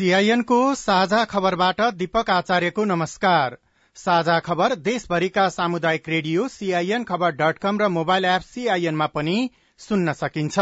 [0.00, 3.56] सीआईएनको साझा खबरबाट दीपक आचार्यको नमस्कार।
[3.96, 9.36] साझा खबर देशभरिका सामुदायिक रेडियो सीआईएन खबर डट कम र मोबाइल एप सीआईएनमा पनि
[9.80, 10.58] सुन्न सकिन्छ।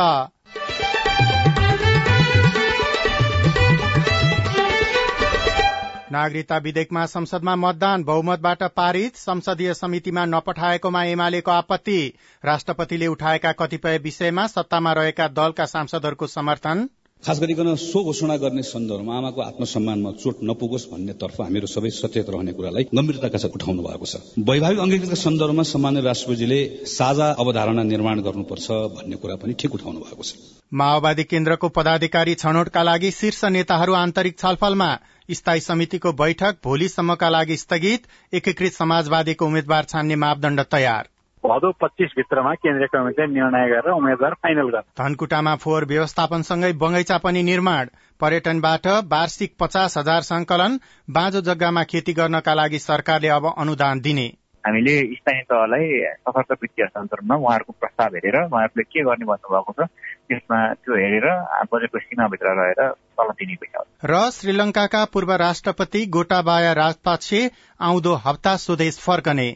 [6.13, 12.01] नागरिकता विधेयकमा संसदमा मतदान बहुमतबाट पारित संसदीय समितिमा नपठाएकोमा एमालेको आपत्ति
[12.45, 16.89] राष्ट्रपतिले उठाएका कतिपय विषयमा सत्तामा रहेका दलका सांसदहरूको समर्थन
[17.25, 22.53] खास गरिकन सो घोषणा गर्ने सन्दर्भमा आमाको आत्मसम्मानमा चोट नपुगोस् भन्नेतर्फ हामीहरू सबै सचेत रहने
[22.55, 28.79] कुरालाई गम्भीरताका साथ उठाउनु भएको छ। वैभाविक अङ्गीकृतका सन्दर्भमा सामान्य राष्ट्रपतिले साझा अवधारणा निर्माण गर्नुपर्छ
[28.95, 30.39] भन्ने कुरा पनि ठिक उठाउनु भएको छ।
[30.73, 34.91] माओवादी केन्द्रको पदाधिकारी छनौटका लागि शीर्ष नेताहरू आन्तरिक छलफलमा
[35.35, 41.09] स्थायी समितिको बैठक भोलिसम्मका लागि स्थगित एकीकृत समाजवादीको उम्मेद्वार छान्ने मापदण्ड तयार।
[41.45, 47.43] भदौ पच्चिस भित्रमा केन्द्रीय कमिटिले निर्णय गरेर उम्मेद्वार फाइनल गर्छ। धनकुटामा फोहोर व्यवस्थापनसँगै बगैँचा पनि
[47.43, 47.87] निर्माण।
[48.21, 50.79] पर्यटनबाट वार्षिक पचास हजार संकलन
[51.09, 54.27] बाँझो जग्गामा खेती गर्नका लागि सरकारले अब अनुदान दिने।
[54.65, 55.85] हामीले स्थानीय तहलाई
[56.21, 59.87] सशक्त वित्तीय हस्तान्तरणमा उहाँहरूको प्रस्ताव हेरेर उहाँहरूले के गर्ने भन्नुभएको छ
[60.29, 61.27] त्यसमा त्यो हेरेर
[61.73, 67.41] बजेटको सीमाभित्र रहेर तल दिने पैसा र श्रीलंकाका पूर्व राष्ट्रपति गोटाबाया राजपाक्षे
[67.81, 69.49] आउँदो हप्ता स्वदेश फर्कने।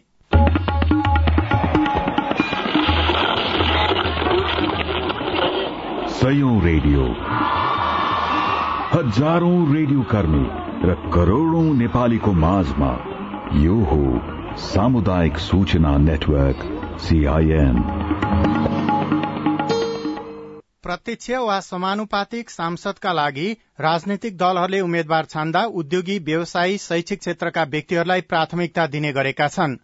[6.23, 7.05] सयौं रेडियो।
[8.91, 10.42] हजारौं रेडियो कर्मी
[10.89, 12.91] र करोड़ौं नेपालीको माझमा
[13.55, 13.98] यो हो
[14.64, 16.63] सामुदायिक सूचना नेटवर्क
[17.01, 17.83] सीआईएन
[20.83, 23.48] प्रत्यक्ष वा समानुपातिक सांसदका लागि
[23.80, 29.77] राजनैतिक दलहरूले उम्मेद्वार छान्दा उद्योगी व्यवसायी शैक्षिक क्षेत्रका व्यक्तिहरूलाई प्राथमिकता दिने गरेका छन्।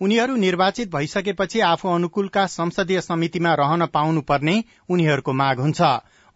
[0.00, 4.56] उनीहरू निर्वाचित भइसकेपछि आफू अनुकूलका संसदीय समितिमा रहन पाउनुपर्ने
[4.88, 5.80] उनीहरूको माग हुन्छ।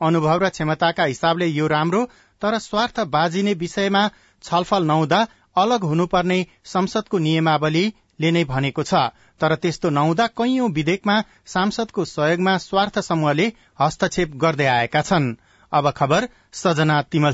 [0.00, 2.04] अनुभव र क्षमताका हिसाबले यो राम्रो
[2.43, 4.09] तर स्वार्थ बाजिने विषयमा
[4.44, 5.26] छलफल नहुँदा
[5.56, 8.94] अलग हुनुपर्ने संसदको नियमावलीले नै भनेको छ।
[9.41, 11.16] तर त्यस्तो नहुँदा कैयौं विधेयकमा
[11.47, 15.34] सांसदको सहयोगमा स्वार्थ समूहले हस्तक्षेप गर्दै आएका छन्।
[15.72, 17.32] अब खबर सजना तिमल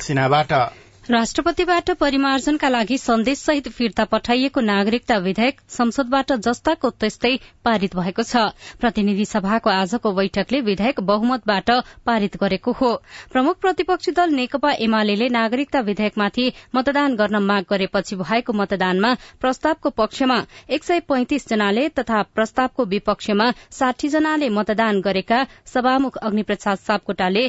[1.10, 7.30] राष्ट्रपतिबाट परिमार्जनका लागि सन्देश सहित फिर्ता पठाइएको नागरिकता विधेयक संसदबाट जस्ताको त्यस्तै
[7.64, 8.42] पारित भएको छ।
[8.80, 11.70] प्रतिनिधि सभाको आजको बैठकले विधेयक बहुमतबाट
[12.06, 12.90] पारित गरेको हो।
[13.32, 20.40] प्रमुख प्रतिपक्षी दल नेकपा एमाले नागरिकता विधेयकमाथि मतदान गर्न माग गरेपछि भएको मतदानमा प्रस्तावको पक्षमा
[20.70, 27.46] एक सय पैंतिस जनाले तथा प्रस्तावको विपक्षमा साठी जनाले मतदान गरेका सभामुख अग्निप्रसाद सापकोटाले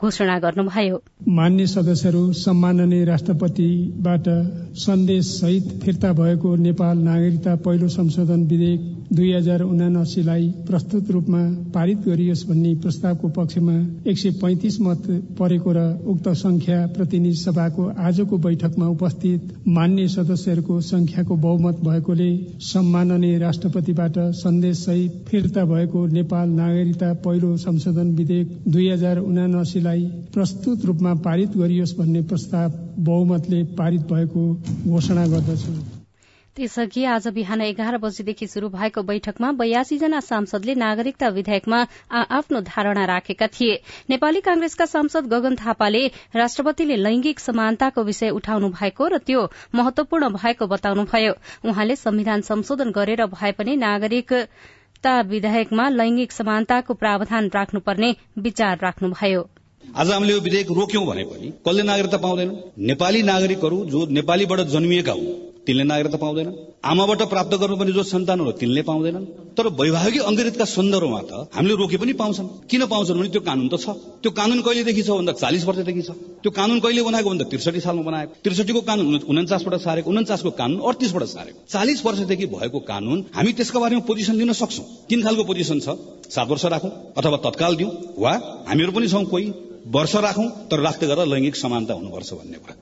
[0.00, 0.96] घोषणा गर्नुभयो।
[1.28, 4.28] मान्य सदस्यहरू सम्माननीय राष्ट्रपतिबाट
[4.80, 8.80] सन्देश सहित फिर्ता भएको नेपाल नागरिकता पहिलो संशोधन विधेयक
[9.12, 11.42] दुई हजार उनासीलाई प्रस्तुत रूपमा
[11.74, 13.74] पारित गरियोस् भन्ने प्रस्तावको पक्षमा
[14.10, 15.02] एक सय पैंतिस मत
[15.38, 22.30] परेको र उक्त संख्या प्रतिनिधि सभाको आजको बैठकमा उपस्थित मान्य सदस्यहरूको संख्याको बहुमत भएकोले
[22.70, 29.89] सम्माननीय राष्ट्रपतिबाट सन्देश सहित फिर्ता भएको नेपाल नागरिकता पहिलो संशोधन विधेयक दुई हजार उनासीलाई
[30.34, 34.54] प्रस्तुत रूपमा पारित गरियोस् भन्ने प्रस्ताव बहुमतले पारित भएको
[34.86, 35.72] घोषणा गर्दछु।
[36.56, 43.04] त्यसअघि आज बिहान एघार बजेदेखि शुरू भएको बैठकमा बयासी जना सांसदले नागरिकता विधेयकमा आफ्नो धारणा
[43.04, 43.80] राखेका थिए।
[44.10, 46.06] नेपाली कांग्रेसका सांसद गगन थापाले
[46.36, 51.32] राष्ट्रपतिले लैंगिक समानताको विषय उठाउनु भएको र त्यो महत्वपूर्ण भएको बताउनुभयो।
[51.64, 59.48] उहाँले संविधान संशोधन गरेर भए पनि नागरिकता विधेयकमा लैंगिक समानताको प्रावधान राख्नुपर्ने विचार राख्नुभयो।
[59.82, 62.50] आज हामीले यो विधेयक रोक्यौं भने पनि कसले नागरिकता पाउँदैन?
[62.80, 65.32] नेपाली नागरिकहरू जो नेपालीबाट जन्मिएका हुन्
[65.66, 66.48] तिनले नागरिकता पाउँदैन।
[66.84, 69.24] आमाबाट प्राप्त गर्नुपर्ने जो सन्तानहरू तिनले पाउँदैनन्।
[69.56, 73.76] तर वैवाहिक अङ्गीकृतका सन्दर्भमा त हामीले रोके पनि पाउँछन्। किन पाउँछन् भने त्यो कानून त
[73.76, 73.86] छ।
[74.22, 76.10] त्यो कानून कहिलेदेखि छ भन्दा चालिस वर्षदेखि छ।
[76.42, 81.24] त्यो कानून कहिले बनाएको भन्दा त्रिसठी सालमा बनाएको। त्रिसठीको कानून उन्चासबाट सारेको उन्चासको कानून अडतिसबाट
[81.34, 85.88] सारेको। चालिस वर्षदेखि भएको कानून हामी त्यसको बारेमा पोजिसन दिन सक्छौँ। तीन खालको पोजिसन छ।
[86.30, 88.32] सात वर्ष राखौँ अथवा तत्काल दिउँ वा
[88.68, 92.74] हामीहरू पनि छौँ कोही। वर्ष राखौँ तर राख्दै गरेर लैङ्गिक समानता हुनुपर्छ भन्ने कुरा।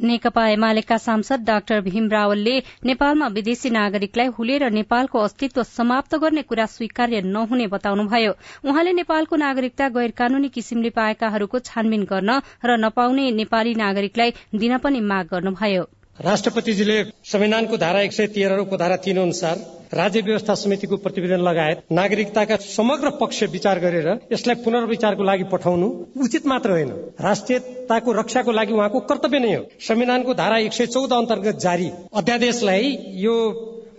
[0.00, 6.66] नेकपा एमालेका सांसद डाक्टर भीम रावलले नेपालमा विदेशी नागरिकलाई हुलेर नेपालको अस्तित्व समाप्त गर्ने कुरा
[6.66, 8.32] स्वीकार्य नहुने बताउनुभयो।
[8.64, 15.00] उहाँले नेपालको नागरिकता गैर कानूनी किसिमले पाएकाहरूको छानबिन गर्न र नपाउने नेपाली नागरिकलाई दिन पनि
[15.00, 15.84] माग गर्नुभयो।
[16.18, 19.56] राष्ट्रपतिजीले संविधानको धारा एक सय तेह्र उपधारा तीन अनुसार
[19.94, 25.86] राज्य व्यवस्था समितिको प्रतिवेदन लगायत नागरिकताका समग्र पक्ष विचार गरेर यसलाई पुनर्विचारको लागि पठाउनु
[26.22, 31.12] उचित मात्र होइन। राष्ट्रियताको रक्षाको लागि उहाँको कर्तव्य नै हो। संविधानको धारा एक सय चौध
[31.12, 33.34] अन्तर्गत जारी अध्यादेशलाई यो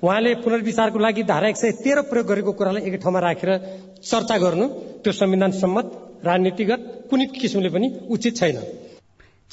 [0.03, 3.51] उहाँले पुनर्विचारको लागि धारा एक सय तेह्र प्रयोग गरेको कुरालाई एक ठाउँमा राखेर
[4.03, 4.67] चर्चा गर्नु
[5.01, 5.91] त्यो संविधान सम्मत
[6.25, 8.57] राजनीतिगत कुनै किसिमले पनि उचित छैन।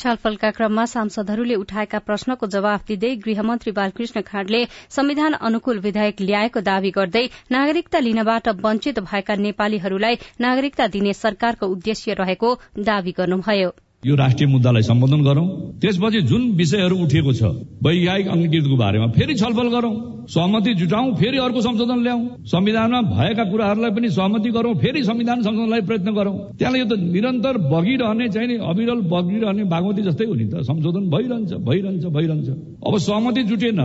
[0.01, 4.61] छलफलका क्रममा सांसदहरूले उठाएका प्रश्नको जवाफ दिँदै गृहमन्त्री बालकृष्ण खाँडले
[4.97, 12.21] संविधान अनुकूल विधेयक ल्याएको दावी गर्दै नागरिकता लिनबाट वञ्चित भएका नेपालीहरूलाई नागरिकता दिने सरकारको उद्देश्य
[12.23, 13.71] रहेको दावी गर्नुभयो।
[14.03, 15.47] यो राष्ट्रिय मुद्दालाई सम्बोधन गरौं।
[15.81, 17.43] त्यसपछि जुन विषयहरू उठिएको छ
[17.85, 19.93] वैज्ञानिक अंगीकृतको बारेमा फेरि छलफल गरौं।
[20.27, 25.81] सहमति जुटाउँ फेरि अर्को संशोधन ल्याउँ। संविधानमा भएका कुराहरूलाई पनि सहमति गरौं फेरि संविधान संशोधनलाई
[25.85, 30.65] प्रयत्न गरौं। त्यहाँलाई यो त निरन्तर बगिरहने चाहिँ अविरल बगिरहने बागमती जस्तै हो नि त।
[30.65, 32.49] संशोधन भइरहन्छ भइरहन्छ भइरहन्छ।
[32.81, 33.81] अब सहमति जुटेन।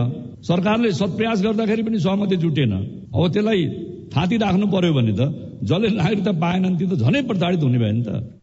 [0.48, 2.72] सरकारले सत्प्रयास गर्दाखेरि पनि सहमति जुटेन।
[3.12, 3.60] अब त्यसलाई
[4.16, 5.20] थाँती राख्नु पर्यो भने त
[5.60, 8.35] जसले नागरिकता पाएनन् त्यो त झनै प्रताडित हुने भयो नि त।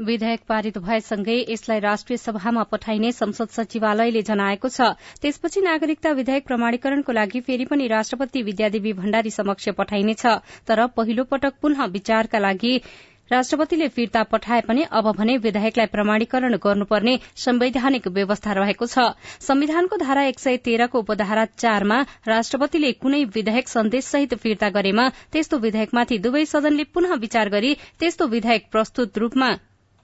[0.00, 4.88] विधेयक पारित भएसँगै यसलाई राष्ट्रिय सभामा पठाइने संसद सचिवालयले जनाएको छ।
[5.22, 10.26] त्यसपछि नागरिकता विधेयक प्रमाणीकरणको लागि फेरि पनि राष्ट्रपति विद्यादेवी भण्डारी समक्ष पठाइनेछ।
[10.66, 12.74] तर पहिलो पटक पुनः विचारका लागि
[13.30, 19.06] राष्ट्रपतिले फिर्ता पठाए पनि अब भने विधेयकलाई प्रमाणीकरण गर्नुपर्ने संवैधानिक व्यवस्था रहेको छ।
[19.40, 26.18] संविधानको धारा एक सय तेह्रको उपधारा चारमा राष्ट्रपतिले कुनै विधेयक सन्देशसहित फिर्ता गरेमा त्यस्तो विधेयकमाथि
[26.18, 29.56] दुवै सदनले पुनः विचार गरी त्यस्तो विधेयक प्रस्तुत रूपमा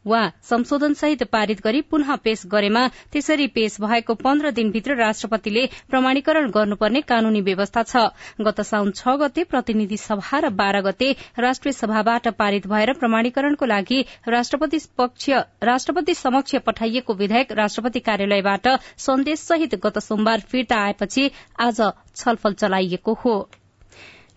[0.06, 0.20] वा
[0.50, 7.40] संशोधनसहित पारित गरी पुनः पेश गरेमा त्यसरी पेश भएको पन्ध्र दिनभित्र राष्ट्रपतिले प्रमाणीकरण गर्नुपर्ने कानूनी
[7.40, 8.04] व्यवस्था छ।
[8.40, 14.04] गत साउन छ गते प्रतिनिधि सभा र बाह्र गते राष्ट्रिय सभाबाट पारित भएर प्रमाणीकरणको लागि
[14.28, 18.68] राष्ट्रपति समक्ष पठाइएको विधेयक राष्ट्रपति कार्यालयबाट
[19.00, 21.30] सन्देशसहित गत सोमबार फिर्ता आएपछि
[21.60, 21.80] आज
[22.16, 23.36] छलफल चलाइएको हो।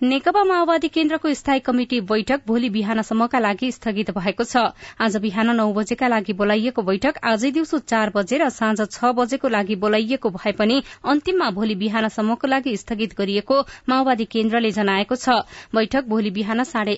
[0.01, 4.61] नेकपा माओवादी केन्द्रको स्थायी कमिटि बैठक भोलि बिहानसम्मका लागि स्थगित भएको छ।
[4.97, 9.47] आज बिहान नौ बजेका लागि बोलाइएको बैठक आजै दिउँसो चार बजे र साँझ छ बजेको
[9.49, 13.59] लागि बोलाइएको भए पनि अन्तिममा भोलि बिहानसम्मको लागि स्थगित गरिएको
[13.89, 15.43] माओवादी केन्द्रले जनाएको छ।
[15.75, 16.95] बैठक भोलि बिहान साढे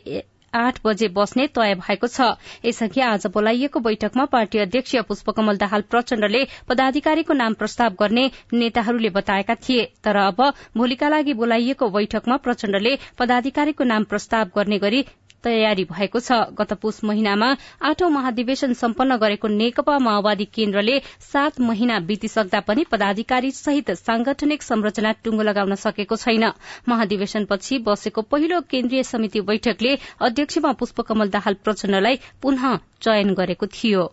[0.53, 2.27] आठ बजे बस्ने तय भएको छ।
[2.65, 9.55] यसअघि आज बोलाइएको बैठकमा पार्टी अध्यक्ष पुष्पकमल दाहाल प्रचण्डले पदाधिकारीको नाम प्रस्ताव गर्ने नेताहरूले बताएका
[9.63, 10.41] थिए। तर अब
[10.77, 15.05] भोलिका लागि बोलाइएको बैठकमा प्रचण्डले पदाधिकारीको नाम प्रस्ताव गर्ने गरी
[15.43, 17.49] तयारी भएको छ। गत पुष महिनामा
[17.81, 25.11] आठौं महाधिवेशन सम्पन्न गरेको नेकपा माओवादी केन्द्रले सात महिना बितिसक्दा पनि पदाधिकारी सहित सांगठनिक संरचना
[25.23, 26.51] टुंगो लगाउन सकेको छैन।
[26.89, 34.09] महाधिवेशनपछि बसेको पहिलो केन्द्रीय समिति बैठकले अध्यक्षमा पुष्पकमल दाहाल प्रचण्डलाई पुनः चयन गरेको थियो।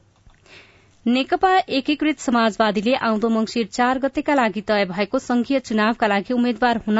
[1.08, 6.98] नेकपा एकीकृत समाजवादीले आउँदो मंगिर चार गतेका लागि तय भएको संघीय चुनावका लागि उम्मेद्वार हुन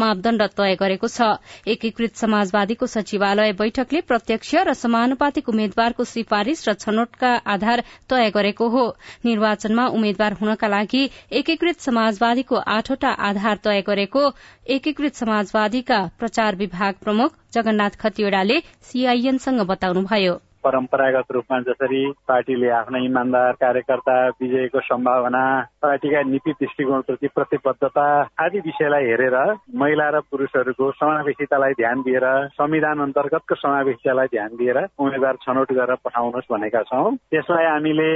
[0.00, 1.28] मापदण्ड तय गरेको छ।
[1.68, 8.88] एकीकृत समाजवादीको सचिवालय बैठकले प्रत्यक्ष र समानुपातिक उम्मेद्वारको सिफारिश र छनौटका आधार तय गरेको हो।
[9.24, 14.28] निर्वाचनमा उम्मेद्वार हुनका लागि एकीकृत समाजवादीको आठवटा आधार तय गरेको
[14.70, 23.52] एकीकृत समाजवादीका प्रचार विभाग प्रमुख जगन्नाथ खतिवड़ाले सीआईएनसँग बताउनुभयो। परम्परागत रूपमा जसरी पार्टीले आफ्ना इमान्दार
[23.52, 25.44] कार्यकर्ता विजयको सम्भावना
[25.82, 28.06] पार्टीका नीति दृष्टिकोणप्रति प्रतिबद्धता
[28.44, 29.36] आदि विषयलाई हेरेर
[29.74, 36.52] महिला र पुरुषहरूको समावेशितालाई ध्यान दिएर संविधान अन्तर्गतको समावेशितालाई ध्यान दिएर उम्मेद्वार छनौट गरेर पठाउनुहोस्
[36.52, 38.10] भनेका छौँ। त्यसलाई हामीले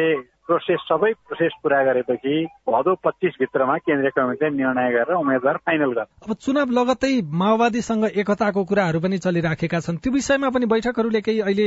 [0.46, 2.34] प्रोसेस सबै प्रोसेस पूरा गरेपछि
[2.68, 8.64] भदौ पच्चिस भित्रमा केन्द्रीय कमिटीले निर्णय गरेर उम्मेद्वार फाइनल गर्छ। अब चुनाव लगतै माओवादीसँग एकताको
[8.64, 11.66] कुराहरू पनि चलिराखेका छन्। त्यो विषयमा पनि बैठकहरूले केही अहिले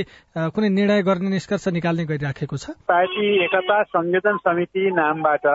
[0.54, 2.78] कुनै निर्णय गर्ने निष्कर्ष निकाल्ने गरिराखेको छ?
[2.86, 5.46] पार्टी एकता संयोजन समिति नामबाट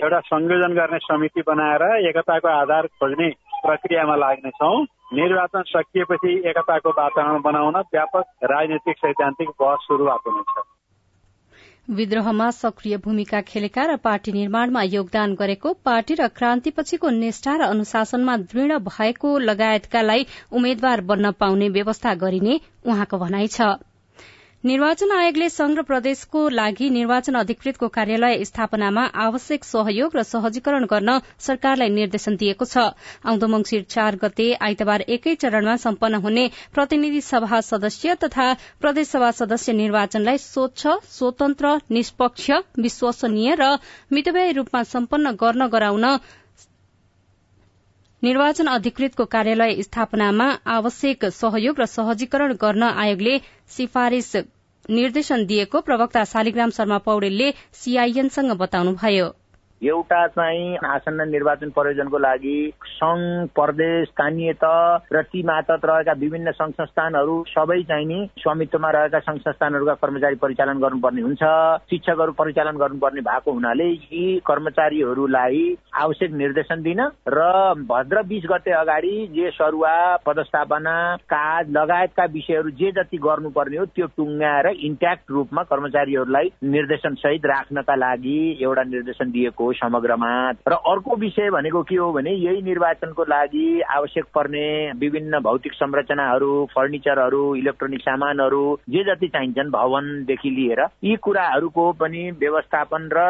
[0.00, 3.28] एउटा संयोजन गर्ने समिति बनाएर एकताको आधार खोज्ने
[3.60, 4.72] प्रक्रियामा लाग्नेछौ।
[5.12, 10.79] निर्वाचन सकिएपछि एकताको वातावरण बनाउन व्यापक राजनीतिक सैद्धान्तिक बहस शुरूआत हुनेछ।
[11.90, 18.36] विद्रोहमा सक्रिय भूमिका खेलेका र पार्टी निर्माणमा योगदान गरेको पार्टी र क्रान्तिपछिको निष्ठा र अनुशासनमा
[18.46, 23.70] दृढ़ भएको लगायतकालाई उम्मेद्वार बन्न पाउने व्यवस्था गरिने उहाँको भनाइ छ।
[24.64, 31.14] निर्वाचन आयोगले संघ प्रदेशको लागि निर्वाचन अधिकृतको कार्यालय स्थापनामा आवश्यक सहयोग र सहजीकरण गर्न
[31.46, 32.84] सरकारलाई निर्देशन दिएको छ।
[33.24, 39.72] आउँदो मंगिर चार गते आइतबार एकै चरणमा सम्पन्न हुने प्रतिनिधि सभा सदस्य तथा प्रदेशसभा सदस्य
[39.80, 42.50] निर्वाचनलाई स्वच्छ स्वतन्त्र निष्पक्ष
[42.80, 43.70] विश्वसनीय र
[44.12, 46.06] मितव्ययी रूपमा सम्पन्न गर्न गराउन
[48.22, 53.36] निर्वाचन अधिकृतको कार्यालय स्थापनामा आवश्यक सहयोग र सहजीकरण गर्न आयोगले
[53.70, 54.32] सिफारिश
[54.90, 59.28] निर्देशन दिएको प्रवक्ता शालिग्राम शर्मा पौडेलले सीआईएनसँग बताउनुभयो।
[59.82, 66.50] एउटा चाहिँ आसन्न निर्वाचन प्रयोजनको लागि संघ प्रदेश स्थानीय तह र ती मातहत रहेका विभिन्न
[66.52, 71.44] संघ संस्थानहरू सबै चाहिँ नि स्वामित्वमा रहेका संघ संस्थानहरूका कर्मचारी परिचालन गर्नुपर्ने हुन्छ।
[71.90, 75.64] शिक्षकहरू परिचालन गर्नुपर्ने भएको हुनाले यी कर्मचारीहरूलाई
[75.96, 77.48] आवश्यक निर्देशन दिन र
[77.88, 79.94] भद्र बिस गते अगाडि जे सरुवा
[80.26, 80.94] पदस्थापना
[81.26, 87.94] काज लगायतका विषयहरू जे जति गर्नुपर्ने हो त्यो टुङ्गाएर इन्ट्याक्ट रूपमा कर्मचारीहरूलाई निर्देशन सहित राख्नका
[87.96, 90.30] लागि एउटा निर्देशन दिएको समग्रमा
[90.68, 94.66] र अर्को विषय भनेको के हो भने यही निर्वाचनको लागि आवश्यक पर्ने
[94.98, 103.08] विभिन्न भौतिक संरचनाहरू फर्निचरहरू इलेक्ट्रोनिक सामानहरू जे जति चाहिन्छन् भवनदेखि लिएर यी कुराहरूको पनि व्यवस्थापन
[103.12, 103.26] र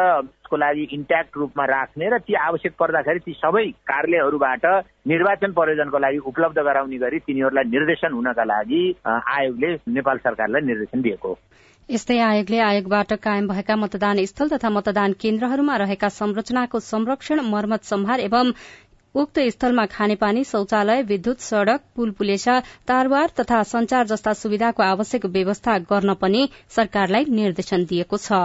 [0.49, 4.65] को लागि इन्ट्याक्ट रूपमा राख्ने र ती आवश्यक पर्दाखेरि ती सबै कार्यालयहरूबाट
[5.07, 11.37] निर्वाचन प्रयोजनको लागि उपलब्ध गराउने गरी तिनीहरूलाई निर्देशन हुनका लागि आयोगले नेपाल सरकारलाई निर्देशन दिएको
[11.91, 18.23] यस्तै आयोगले आयोगबाट कायम भएका मतदान स्थल तथा मतदान केन्द्रहरूमा रहेका संरचनाको संरक्षण मर्मत सम्हार
[18.27, 18.53] एवं
[19.15, 22.57] उक्त स्थलमा खानेपानी शौचालय विद्युत सड़क पुल पुलेसा
[22.87, 28.39] तारवार तथा संचार जस्ता सुविधाको आवश्यक व्यवस्था गर्न पनि सरकारलाई निर्देशन दिएको छ।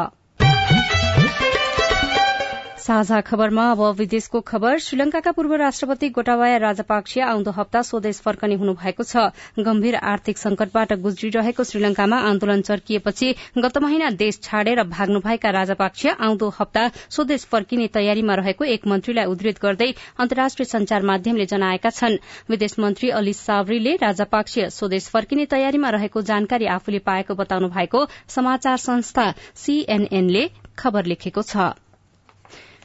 [2.87, 9.02] साझा खबरमा अब विदेशको खबर। श्रीलंकाका पूर्व राष्ट्रपति गोटाबाया राजपाक्से आउँदो हप्ता स्वदेश फर्कने हुनुभएको
[9.02, 9.25] छ।
[9.59, 16.85] गम्भीर आर्थिक संकटबाट गुज्रिरहेको श्रीलंकामा आन्दोलन चर्किएपछि गत महिना देश छाडेर भाग्नुभएका राजपाक्से आउँदो हप्ता
[17.11, 22.16] स्वदेश फर्किने तयारीमा रहेको एक मन्त्रीलाई उद्धृत गर्दै अन्तर्राष्ट्रिय संचार माध्यमले जनाएका छन्।
[22.49, 28.76] विदेश मन्त्री अली सावरीले राजापाक्से स्वदेश फर्किने तयारीमा रहेको जानकारी आफूले पाएको बताउनु भएको समाचार
[28.85, 29.26] संस्था
[29.57, 30.47] सीएनएनले
[30.78, 31.66] खबर लेखेको छ।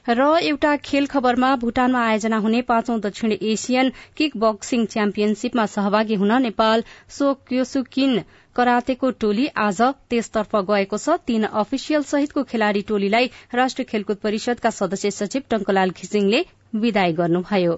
[0.07, 6.31] र एउटा खेल खबरमा भूटानमा आयोजना हुने पाँचौं दक्षिण एसियन किक बक्सिङ च्याम्पियनशीपमा सहभागी हुन
[6.41, 8.23] नेपाल सो क्योसुकिन
[8.55, 15.11] करातेको टोली आज त्यसतर्फ गएको छ। तीन अफिसियल सहितको खेलाड़ी टोलीलाई राष्ट्रिय खेलकुद परिषदका सदस्य
[15.11, 17.75] सचिव टंकलाल घिसिङले विदाय गर्नुभयो।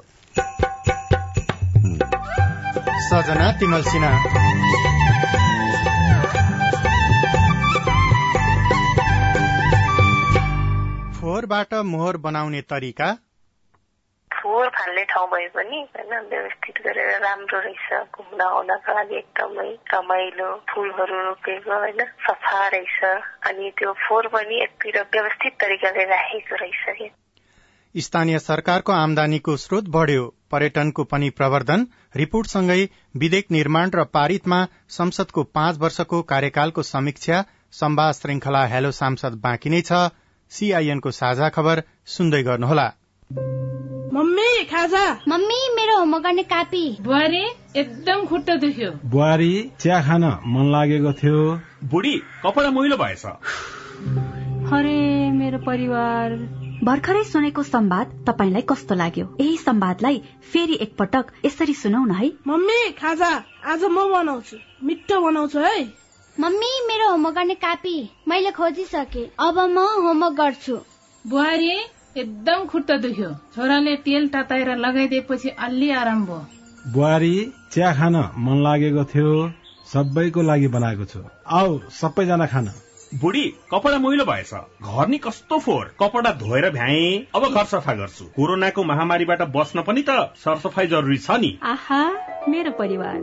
[11.43, 13.07] फोहोरबाट मोहर बनाउने तरिका?
[14.31, 20.47] फोहोर फाल्ने ठाउँ भए पनि होइन व्यवस्थित गरेर राम्रो रहेछ घुम्न आउनका लागि एकदमै रमाइलो
[20.71, 23.03] फुलहरू रोपेको होइन सफा रहेछ।
[23.49, 27.11] अनि त्यो फोहोर पनि एकतिर व्यवस्थित तरिकाले राखेको रहेछ
[27.95, 32.81] स्थानीय सरकारको आमदानीको स्रोत बढ़्यो। पर्यटनको पनि प्रवर्धन रिपोर्टसँगै
[33.17, 39.81] विधेयक निर्माण र पारितमा संसदको पाँच वर्षको कार्यकालको समीक्षा सम्वाद श्रृंखला हेलो सांसद बाँकी नै
[39.81, 40.03] छ।
[40.53, 42.87] सीआईएनको साझा खबर सुन्दै गर्नुहोला।
[44.13, 47.43] मम्मी खाजा। मम्मी मेरो होमवर्क गर्ने कापी। बुहारी
[47.75, 51.39] एकदम खुट्टा दुख्यो। बुहारी चिया खान मन लागेको थियो।
[51.83, 53.25] बुढी कपडा मैलो भएछ।
[54.73, 56.37] अरे मेरो परिवार।
[56.83, 59.25] भर्खरै सुनेको संवाद तपाईँलाई कस्तो लाग्यो?
[59.41, 60.21] यही संवादलाई
[60.53, 63.33] फेरि एकपटक यसरी सुनौ न है। मम्मी खाजा
[63.65, 66.02] आज म बनाउँछु। मिठो बनाउँछु है।
[66.39, 70.77] मम्मी मेरो होमवर्क गर्ने कापी मैले खोजिसके। अब म होमवर्क गर्छु।
[71.25, 71.69] बुहारी
[72.17, 76.45] एकदम खुट्टा दुख्यो। छोराले तेल ताताएर लगाइदिएपछि अलि आराम भयो।
[76.93, 79.29] बुहारी चिया खान मन लागेको थियो।
[79.93, 82.71] सबैको लागि बनाएको छु। आऊ सबैजना खान।
[83.21, 88.25] बुढी कपडा मैलो भएछ। घर नि कस्तो फोहोर। कपडा धोएर भ्याए। अब घर सफा गर्छु।
[88.25, 92.03] कोरोनाको महामारीबाट बस्न पनि त सरसफाई जरुरी छ नि। आहा
[92.49, 93.17] मेरो परिवार।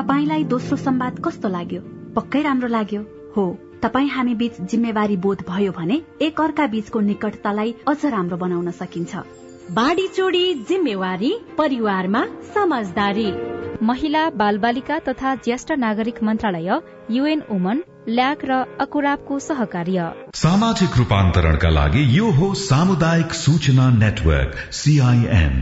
[0.00, 1.99] तपाईँलाई दोस्रो संवाद कस्तो लाग्यो?
[2.16, 3.02] पक्कै राम्रो लाग्यो।
[3.36, 3.44] हो
[3.82, 9.22] तपाईँ हामी बीच जिम्मेवारी बोध भयो भने एक अर्का बीचको निकटतालाई अझ राम्रो बनाउन सकिन्छ।
[9.70, 12.24] बाढी चोडी जिम्मेवारी परिवारमा
[12.54, 13.30] समझदारी।
[13.82, 21.70] महिला बाल बालिका तथा ज्येष्ठ नागरिक मन्त्रालय युएन वुमन ल्याक र अकुराबको सहकार्य। सामाजिक रूपान्तरणका
[21.70, 25.54] लागि यो हो सामुदायिक सूचना नेटवर्क सीआईएन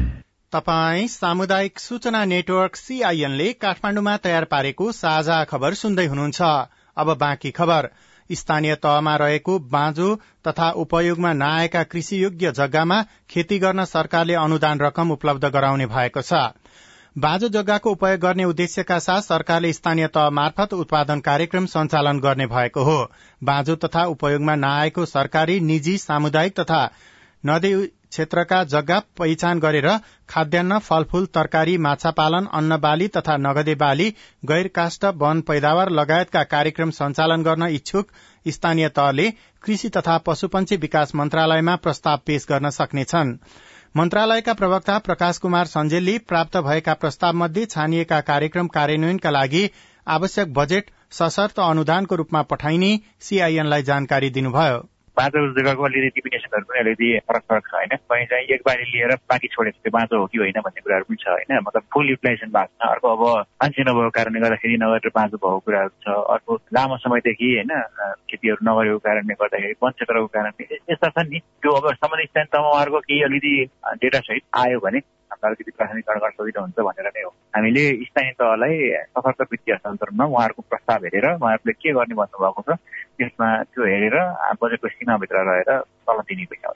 [0.53, 6.41] तपाई सामुदायिक सूचना नेटवर्क सीआईएनले काठमाण्डुमा तयार पारेको साझा खबर सुन्दै हुनुहुन्छ।
[6.97, 7.89] अब बाँकी खबर।
[8.31, 10.09] स्थानीय तहमा रहेको बाँझो
[10.49, 16.41] तथा उपयोगमा नआएका कृषि योग्य जग्गामा खेती गर्न सरकारले अनुदान रकम उपलब्ध गराउने भएको छ।
[17.19, 22.85] बाँझो जग्गाको उपयोग गर्ने उद्देश्यका साथ सरकारले स्थानीय तह मार्फत उत्पादन कार्यक्रम सञ्चालन गर्ने भएको
[22.85, 22.99] हो।
[23.43, 26.83] बाँझो तथा उपयोगमा नआएको सरकारी निजी सामुदायिक तथा
[27.47, 27.75] नदी
[28.11, 29.89] क्षेत्रका जग्गा पहिचान गरेर
[30.29, 34.09] खाद्यान्न फलफूल तरकारी माछा पालन अन्न बाली तथा नगदे बाली
[34.45, 38.13] गैर काष्ट वन पैदावार लगायतका कार्यक्रम सञ्चालन गर्न इच्छुक
[38.47, 39.31] स्थानीय तहले
[39.63, 43.37] कृषि तथा पशुपन्छी विकास मन्त्रालयमा प्रस्ताव पेश गर्न सक्नेछन्।
[43.97, 49.65] मन्त्रालयका प्रवक्ता प्रकाश कुमार सञ्जेलले प्राप्त भएका प्रस्ताव मध्ये छानिएका कार्यक्रम कार्यान्वयनका लागि
[50.07, 54.79] आवश्यक बजेट सशर्त अनुदानको रूपमा पठाइने सीआईएनलाई जानकारी दिनुभयो।
[55.19, 59.15] बाँझो जग्गाको अलिकति डिफिनेसनहरू पनि अलिकति फरक फरक छ होइन कहीँ चाहिँ एक बारी लिएर
[59.25, 62.51] बाँकी छोडेको त्यो बाँझो हो कि होइन भन्ने कुराहरू पनि छ होइन मतलब फुल युटिलाइजेसन
[62.51, 63.25] भएको छ अर्को अब
[63.59, 67.75] मान्छे नभएको कारणले गर्दाखेरि नगरेर बाँझो भएको कुराहरू छ अर्को लामो समयदेखि होइन
[68.27, 73.23] खेतीहरू नगरेको कारणले गर्दाखेरि वन कारणले यस्ता छन् नि त्यो अब सम्बन्धित तहमा उहाँहरूको केही
[73.25, 73.55] अलिकति
[73.99, 75.07] डेटा सहित आयो भने
[75.39, 78.77] अलिकति प्राथमिकरण गर्न सजिलो हुन्छ भनेर नै हो हामीले स्थानीय तहलाई
[79.13, 82.79] सशर्त वित्तीय हस्तान्तरणमा उहाँहरूको प्रस्ताव हेरेर उहाँहरूले के गर्ने भन्नुभएको छ
[83.19, 84.17] त्यसमा त्यो हेरेर
[84.63, 86.75] बजेटको सीमाभित्र रहेर तल दिने पैसा हो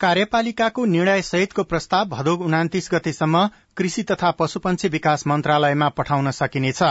[0.00, 3.46] कार्यपालिकाको निर्णय सहितको प्रस्ताव भदौ उनातिस गतेसम्म
[3.76, 6.82] कृषि तथा पशुपन्छी विकास मन्त्रालयमा पठाउन सकिनेछ।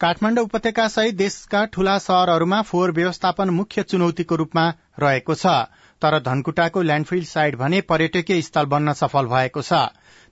[0.00, 4.66] काठमाडौँ उपत्यका सहित देशका ठूला शहरहरूमा फोहोर व्यवस्थापन मुख्य चुनौतीको रूपमा
[5.00, 5.54] रहेको छ
[6.02, 9.72] तर धनकुटाको ल्याण्डफिल्ड साइट भने पर्यटकीय स्थल बन्न सफल भएको छ।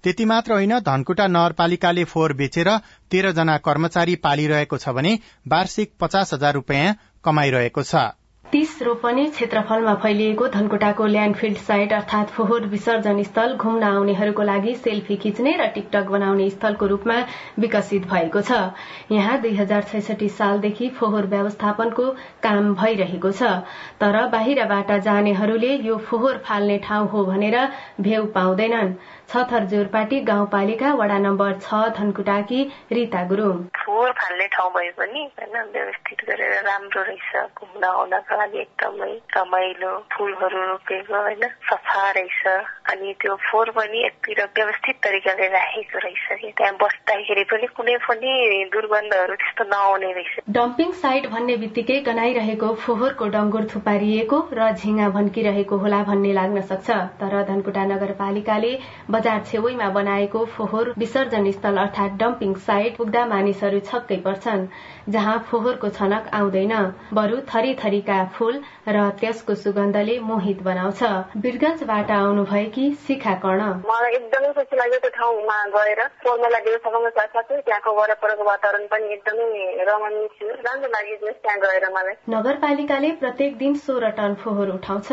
[0.04, 2.70] त्यति मात्र होइन धनकुटा नगरपालिकाले फोहोर बेचेर
[3.10, 5.18] तेह्रजना कर्मचारी पालिरहेको छ भने
[5.48, 6.94] वार्षिक पचास हजार रूपियाँ
[7.26, 8.06] कमाइरहेको छ।
[8.44, 15.16] तीस रोपनी क्षेत्रफलमा फैलिएको धनकुटाको ल्याण्डफिल्ड साइट अर्थात फोहोर विसर्जन स्थल घुम्न आउनेहरूको लागि सेल्फी
[15.16, 17.16] खिच्ने र टिकटक बनाउने स्थलको रूपमा
[17.58, 18.60] विकसित भएको छ।
[19.10, 22.08] यहाँ दुई हजार छैसठी सालदेखि फोहोर व्यवस्थापनको
[22.42, 23.50] काम भइरहेको छ।
[23.98, 27.58] तर बाहिरबाट जानेहरूले यो फोहोर फाल्ने ठाउँ हो भनेर
[28.00, 28.94] भेउ पाउँदैनन्।
[29.28, 32.60] छथर जोरपाटी गाउँपालिका वडा नम्बर छ धनकुटाकी
[32.92, 38.58] रिता गुरूङ। फोहोर फाल्ने ठाउँ भए पनि होइन व्यवस्थित गरेर राम्रो रहेछ घुम्न आउनका लागि
[38.58, 42.46] एकदमै रमाइलो फुलहरू रोपेको होइन सफा रहेछ।
[42.92, 48.32] अनि त्यो फोहोर पनि एकतिर व्यवस्थित तरिकाले राखेको रहेछ कि त्यहाँ बस्दाखेरि पनि कुनै पनि
[48.72, 55.76] दुर्गन्धहरू त्यस्तो नआउने रहेछ। डम्पिङ साइट भन्ने बित्तिकै गनाइरहेको फोहोरको डङ्गुर थुपारिएको र झिङ्गा भन्किरहेको
[55.82, 56.88] होला भन्ने लाग्न सक्छ।
[57.20, 58.72] तर धनकुटा नगरपालिकाले
[59.16, 64.66] बजार छेउमा बनाएको फोहोर विसर्जन स्थल अर्थात डम्पिङ साइट पुग्दा मानिसहरू छक्कै पर्छन्
[65.10, 66.74] जहाँ फोहोरको छनक आउँदैन।
[67.14, 71.02] बरु थरी थरीका फूल र त्यसको सुगन्धले मोहित बनाउँछ।
[71.44, 76.00] वीरगंजबाट आउनुभएकी शिखा कर्ण। मलाई एकदमै खुसी लाग्यो त्यो ठाउँमा गएर।
[77.16, 83.56] साथसाथै त्यहाँको वरपरको वातावरण पनि एकदमै रमणीय थियो। राम्रो लाग्यो त्यहाँ गएर मलाई। नगरपालिकाले प्रत्येक
[83.58, 85.12] दिन सोह्र टन फोहोर उठाउँछ।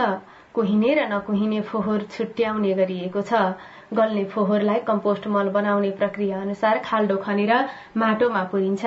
[0.56, 3.34] कुहिने र नकुहिने फोहोर छुट्याउने गरिएको छ।
[3.93, 7.53] गल्ने फोहोरलाई कम्पोस्ट मल बनाउने प्रक्रिया अनुसार खाल्डो खनेर
[7.97, 8.86] माटोमा पुरिन्छ।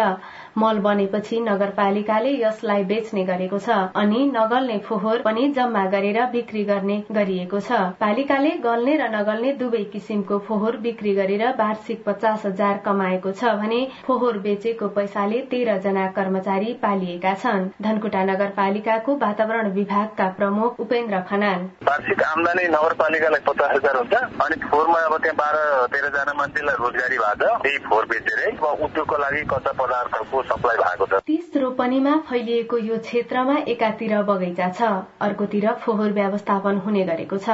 [0.58, 6.96] मल बनेपछि नगरपालिकाले यसलाई बेच्ने गरेको छ अनि नगल्ने फोहोर पनि जम्मा गरेर बिक्री गर्ने
[7.12, 13.32] गरिएको छ। पालिकाले गल्ने र नगल्ने दुवै किसिमको फोहोर बिक्री गरेर वार्षिक पचास हजार कमाएको
[13.32, 20.80] छ भने फोहोर बेचेको पैसाले तेह्र जना कर्मचारी पालिएका छन्। धनकुटा नगरपालिकाको वातावरण विभागका प्रमुख
[20.80, 26.76] उपेन्द्र खनाल। वार्षिक आमदानी नगरपालिकालाई पचास हजार हुन्छ अनि फोहोरमा अब त्यहाँ बाह्र तेह्रजना मान्छेलाई
[26.80, 28.50] रोजगारी भएको छ। त्यही फोहोर बेचेरै
[28.86, 34.80] उद्योगको लागि कच्चा पदार्थहरूको सप्लाई भएको छ। तीस रोपनीमा फैलिएको यो क्षेत्रमा एकातिर बगैँचा छ।
[35.20, 37.48] अर्कोतिर फोहोर व्यवस्थापन हुने गरेको छ।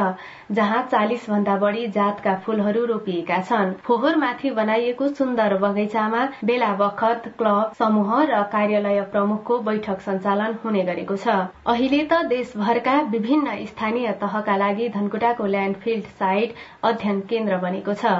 [0.52, 7.32] जहाँ चालिस भन्दा बढ़ी जातका फूलहरू रोपिएका छन्। फोहोर माथि बनाइएको सुन्दर बगैँचामा बेला बखत
[7.38, 11.28] क्लब समूह र कार्यालय प्रमुखको बैठक सञ्चालन हुने गरेको छ।
[11.66, 18.12] अहिले त देशभरका विभिन्न स्थानीय तहका लागि धनकुटाको ल्याण्डफिल्ड साइट अध्ययन केन्द्र बनेको छ।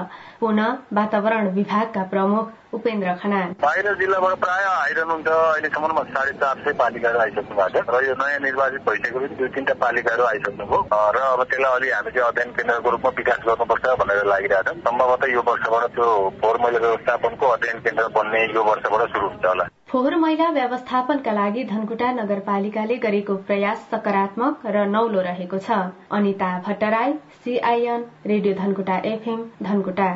[0.43, 7.19] पुनः वातावरण विभागका प्रमुख उपेन्द्र खनाल। बाहिर जिल्लाबाट प्राय आइरहनुहुन्छ अहिलेसम्ममा साढे चार सय पालिकाहरू
[7.25, 10.81] आइसक्नु भएको छ। र यो नयाँ निर्वाचित भइसकेपछि दुई तिनवटा पालिकाहरू आइसक्नुभयो।
[11.15, 15.33] र अब त्यसलाई अलि हामी चाहिँ अध्ययन केन्द्रको रूपमा विकास गर्नुपर्छ भनेर लागिरहेको छ सम्भवतः
[15.33, 16.09] यो वर्षबाट त्यो
[16.41, 21.65] फोहोर मैला व्यवस्थापनको अध्ययन केन्द्र बन्ने यो वर्षबाट शुरू हुन्छ होला। फोहोर मैला व्यवस्थापनका लागि
[21.71, 25.79] धनकुटा नगरपालिकाले गरेको प्रयास सकारात्मक र नौलो रहेको छ।
[26.11, 27.13] Anita Bhattarai
[27.45, 30.11] CIN radio Dhankuta FM Dhankuta.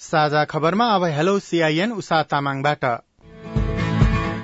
[0.00, 2.84] साझा खबरमा अब हेलो सीआईएन उषा तामाङबाट।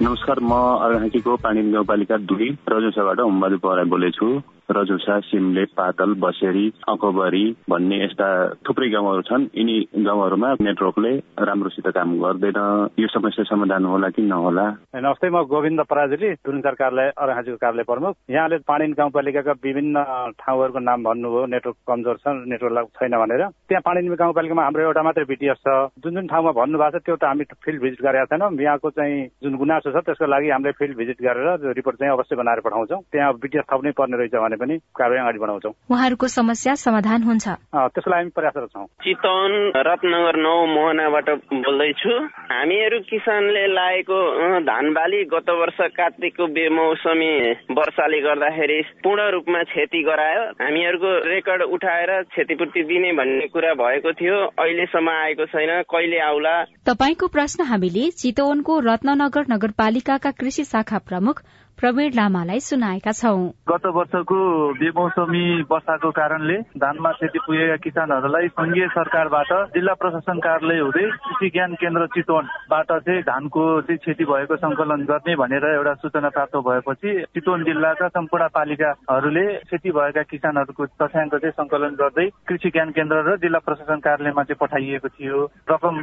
[0.02, 0.52] नमस्कार म
[0.84, 4.26] अर्घाँकीको पानी गाउँपालिका दुई रजौसाबाट हुम्बाजु पहराई बोलेछु।
[4.70, 8.28] रजुसा सिमले पातल बसेरी अकोबरी भन्ने यस्ता
[8.64, 12.60] थुप्रै गाउँहरू छन्। यिनी गाउँहरूमा नेटवर्कले राम्रोसित काम गर्दैन।
[12.98, 14.66] यो समस्या समाधान होला कि नहोला?
[14.96, 19.96] नमस्ते म गोविन्द पराजुली तुरुन्चार कार्यालय अरहाजीको कार्यालय प्रमुख। यहाँले पाणी गाउँपालिकाका विभिन्न
[20.40, 25.24] ठाउँहरूको नाम भन्नुभयो। नेटवर्क कमजोर छ नेटवर्क छैन भनेर। त्यहाँ पाणी गाउँपालिकामा हाम्रो एउटा मात्रै
[25.28, 25.68] बिटिएस छ।
[26.00, 29.54] जुन जुन ठाउँमा भन्नुभएको छ त्यो त हामी फिल्ड भिजिट गरेका छैनौँ। यहाँको चाहिँ जुन
[29.60, 33.64] गुनासो छ त्यसको लागि हामीले फिल्ड भिजिट गरेर रिपोर्ट चाहिँ अवश्य बनाएर पठाउँछौँ। त्यहाँ बिटिएस
[33.68, 38.30] थप्नै पर्ने रहेछ भने पनि कारवाही अगाडि बढाउँछौँ। उहाँहरूको समस्या समाधान हुन्छ। त्यसको लागि हामी
[38.36, 39.52] प्रयासरत छौँ चितवन
[39.88, 41.28] रत्नगर नौ मोहनाबाट
[41.64, 42.12] बोल्दैछु।
[42.52, 44.18] हामीहरू किसानले लागेको
[44.64, 47.32] धान बाली गत वर्ष कार्तिकको बेमौसमी
[47.78, 54.36] वर्षाले गर्दाखेरि पूर्ण रूपमा क्षति गरायो। हामीहरूको रेकर्ड उठाएर क्षतिपूर्ति दिने भन्ने कुरा भएको थियो।
[54.58, 56.54] अहिलेसम्म आएको छैन। कहिले आउला?
[56.86, 61.42] तपाईँको प्रश्न हामीले चितवनको रत्ननगर नगरपालिकाका कृषि शाखा प्रमुख
[61.78, 64.36] प्रवीण लामालाई सुनाएका छौं। गत वर्षको
[64.78, 71.74] बेमौसमी वर्षाको कारणले धानमा क्षति पुगेका किसानहरूलाई संघीय सरकारबाट जिल्ला प्रशासन कार्यालय हुँदै कृषि ज्ञान
[71.74, 77.64] केन्द्र चितवनबाट चाहिँ धानको चाहिँ क्षति भएको संकलन गर्ने भनेर एउटा सूचना प्राप्त भएपछि चितवन
[77.64, 83.64] जिल्लाका सम्पूर्ण पालिकाहरूले क्षति भएका किसानहरूको तथ्याङ्क चाहिँ संकलन गर्दै कृषि ज्ञान केन्द्र र जिल्ला
[83.66, 86.00] प्रशासन कार्यालयमा चाहिँ पठाइएको थियो। रकम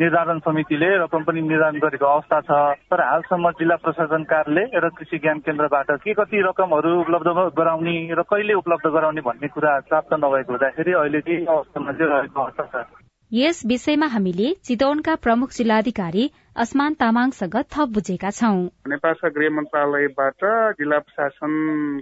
[0.00, 2.58] निर्धारण समितिले रकम पनि निर्धारण गरेको अवस्था छ।
[2.90, 7.28] तर हालसम्म जिल्ला प्रशासन कार्यालय र कृषि ज्ञान केन्द्रबाट के कति रकमहरू उपलब्ध
[7.58, 12.50] गराउने र कहिले उपलब्ध गराउने भन्ने कुरा प्राप्त नभएको हुँदाखेरि अहिले चाहिँ अवस्थामा चाहिँ रहेको
[12.50, 12.84] छ।
[13.32, 16.24] यस विषयमा हामीले चितवनका प्रमुख जिल्लाधिकारी
[16.56, 18.58] असमान तामाङसँग थप बुझेका छौं।
[18.90, 20.40] नेपालका गृह मन्त्रालयबाट
[20.78, 21.52] जिल्ला प्रशासन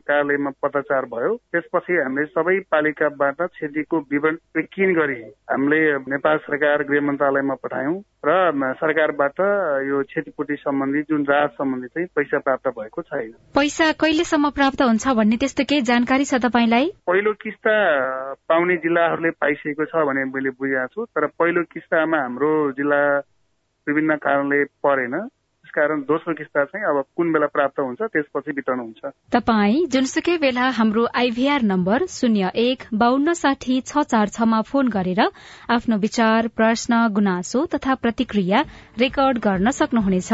[0.08, 7.00] कार्यालयमा पत्रचार भयो। त्यसपछि हामीले सबै पालिकाबाट क्षतिको विवरण किन गरी हामीले नेपाल सरकार गृह
[7.00, 9.40] मन्त्रालयमा पठायौं र सरकारबाट
[9.86, 15.08] यो क्षतिपूर्ति सम्बन्धी जुन राहत सम्बन्धी चाहिँ पैसा प्राप्त भएको छैन। पैसा कहिलेसम्म प्राप्त हुन्छ
[15.08, 16.86] भन्ने त्यस्तो केही जानकारी छ तपाईँलाई?
[17.06, 17.74] पहिलो किस्ता
[18.48, 23.02] पाउने जिल्लाहरूले पाइसकेको छ भने मैले बुझेको छु तर पहिलो किस्तामा हाम्रो जिल्ला
[23.88, 25.28] विभिन्न कारणले परेन।
[25.74, 30.68] कारण दोस्रो किस्ता चाहिँ अब कुन बेला प्राप्त हुन्छ त्यसपछि वितरण हुन्छ। तपाई जुनसुकै बेला
[30.70, 35.20] हाम्रो आइभीआर नम्बर शून्य एक बान्न साठी छ चार छमा फोन गरेर
[35.70, 38.64] आफ्नो विचार प्रश्न गुनासो तथा प्रतिक्रिया
[38.98, 40.32] रेकर्ड गर्न सक्नुहुनेछ।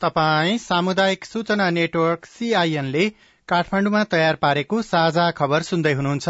[0.00, 3.08] तपाई सामुदायिक सूचना नेटवर्क सीआईएनले
[3.48, 6.28] काठमाण्डुमा तयार पारेको साझा खबर सुन्दै हुनुहुन्छ।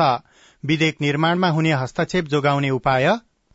[0.64, 3.06] विधेयक निर्माणमा हुने हस्तक्षेप जोगाउने उपाय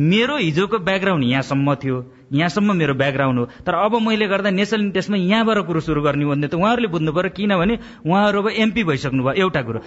[0.01, 1.97] मेरो हिजोको ब्याकग्राउन्ड यहाँसम्म थियो
[2.33, 6.47] यहाँसम्म मेरो ब्याकग्राउन्ड हो। तर अब मैले गर्दा नेसनल इन्ट्रेस्टमा यहाँबाट कुरो सुरु गर्ने भन्ने
[6.47, 9.79] त उहाँहरूले बुझ्नु पर्यो किनभने उहाँहरू अब एमपी भइसक्नुभयो एउटा कुरो।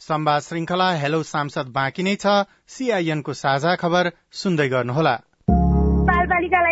[0.00, 5.14] संवाद श्रृंखला हेलो सांसद बाँकी नै छ। सीआईएनको साझा खबर सुन्दै गर्नुहोला।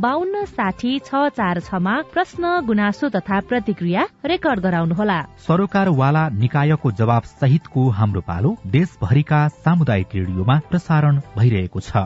[0.00, 7.82] बान्न साठी छ चार छमा प्रश्न गुनासो तथा प्रतिक्रिया रेकर्ड गराउनुहोला। सरोकारवाला निकायको जवाब सहितको
[7.96, 12.04] हाम्रो पालो देशभरिका सामुदायिक रेडियोमा प्रसारण भइरहेको छ।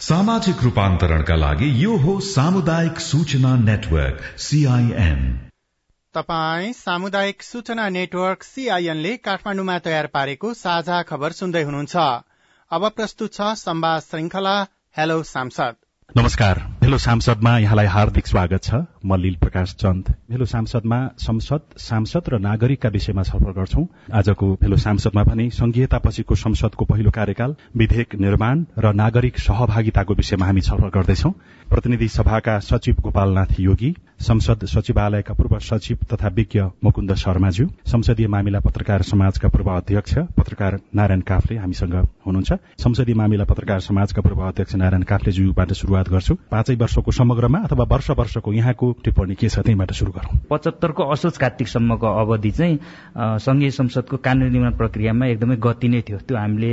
[0.00, 5.22] सामाजिक रूपान्तरणका लागि यो हो सामुदायिक सूचना नेटवर्क सीआईएन
[6.14, 11.96] तपाई सामुदायिक सूचना नेटवर्क सीआईएनले काठमाडौँमा तयार पारेको साझा खबर सुन्दै हुनुहुन्छ।
[12.70, 14.56] अब प्रस्तुत छ संवाद श्रृंखला
[14.98, 15.74] हेलो सांसद
[16.16, 22.28] नमस्कार। हेलो सांसदमा यहाँलाई हार्दिक स्वागत छ। म लील प्रकाश चन्द। हेलो सांसदमा संसद सांसद
[22.28, 28.14] र नागरिकका विषयमा छलफल गर्छौं। आजको हेलो सांसदमा भने संघीयता पछिको संसदको पहिलो कार्यकाल विधेयक
[28.20, 31.30] निर्माण र नागरिक सहभागिताको विषयमा हामी छलफल गर्दैछौ।
[31.70, 38.60] प्रतिनिधि सभाका सचिव गोपालनाथ योगी संसद सचिवालयका पूर्व सचिव तथा विज्ञ मुकुन्द शर्माज्यू संसदीय मामिला
[38.60, 41.94] पत्रकार समाजका पूर्व अध्यक्ष पत्रकार नारायण काफ्ले हामीसँग
[42.26, 42.52] हुनुहुन्छ।
[42.84, 48.10] संसदीय मामिला पत्रकार समाजका पूर्व अध्यक्ष नारायण काफ्लेज्यूबाट शुरूआत गर्छु। पाँचै वर्षको समग्रमा अथवा वर्ष
[48.20, 52.78] वर्षको यहाँको टिप्पणी के छ त्यहीबाट सुरु गरौँ। पचहत्तरको असोज कार्तिकसम्मको अवधि चाहिँ
[53.38, 56.72] संघीय संसदको कानुन निर्माण प्रक्रियामा एकदमै गति नै थियो। त्यो हामीले